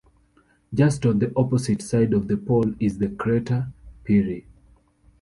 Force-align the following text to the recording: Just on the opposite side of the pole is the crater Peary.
Just 0.73 1.05
on 1.05 1.19
the 1.19 1.31
opposite 1.35 1.79
side 1.83 2.11
of 2.11 2.27
the 2.27 2.35
pole 2.35 2.73
is 2.79 2.97
the 2.97 3.07
crater 3.07 3.71
Peary. 4.03 4.47